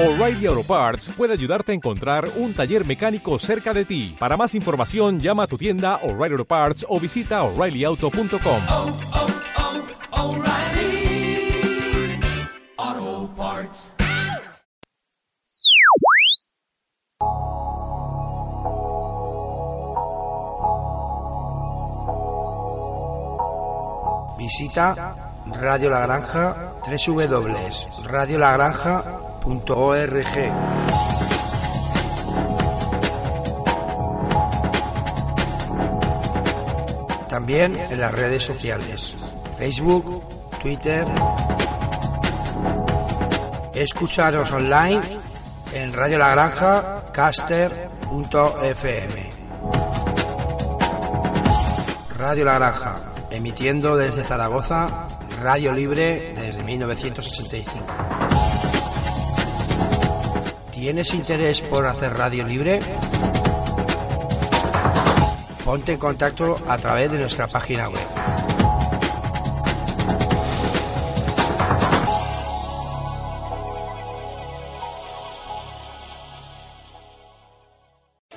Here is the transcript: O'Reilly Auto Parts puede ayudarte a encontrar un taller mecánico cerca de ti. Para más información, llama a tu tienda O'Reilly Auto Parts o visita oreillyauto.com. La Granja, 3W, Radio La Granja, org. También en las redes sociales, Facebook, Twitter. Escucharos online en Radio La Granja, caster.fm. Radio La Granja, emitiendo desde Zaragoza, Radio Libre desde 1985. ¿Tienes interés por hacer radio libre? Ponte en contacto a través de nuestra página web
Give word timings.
O'Reilly 0.00 0.46
Auto 0.46 0.62
Parts 0.62 1.08
puede 1.16 1.32
ayudarte 1.32 1.72
a 1.72 1.74
encontrar 1.74 2.28
un 2.36 2.54
taller 2.54 2.86
mecánico 2.86 3.36
cerca 3.40 3.74
de 3.74 3.84
ti. 3.84 4.14
Para 4.16 4.36
más 4.36 4.54
información, 4.54 5.18
llama 5.18 5.42
a 5.42 5.46
tu 5.48 5.58
tienda 5.58 5.96
O'Reilly 6.04 6.34
Auto 6.36 6.44
Parts 6.44 6.86
o 6.88 7.00
visita 7.00 7.42
oreillyauto.com. 7.42 8.28
La 25.64 26.06
Granja, 26.06 26.72
3W, 26.84 27.74
Radio 28.04 28.38
La 28.38 28.52
Granja, 28.52 29.27
org. 29.70 30.26
También 37.28 37.76
en 37.90 38.00
las 38.00 38.12
redes 38.12 38.42
sociales, 38.44 39.14
Facebook, 39.56 40.22
Twitter. 40.60 41.06
Escucharos 43.74 44.50
online 44.52 45.00
en 45.72 45.90
Radio 45.92 46.18
La 46.18 46.30
Granja, 46.30 47.04
caster.fm. 47.12 49.28
Radio 52.18 52.44
La 52.44 52.54
Granja, 52.58 52.96
emitiendo 53.30 53.96
desde 53.96 54.24
Zaragoza, 54.24 55.06
Radio 55.40 55.72
Libre 55.72 56.34
desde 56.36 56.62
1985. 56.64 58.47
¿Tienes 60.80 61.12
interés 61.12 61.60
por 61.60 61.84
hacer 61.88 62.14
radio 62.16 62.44
libre? 62.46 62.78
Ponte 65.64 65.94
en 65.94 65.98
contacto 65.98 66.56
a 66.68 66.78
través 66.78 67.10
de 67.10 67.18
nuestra 67.18 67.48
página 67.48 67.88
web 67.88 67.98